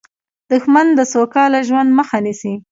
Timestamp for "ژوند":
1.67-1.89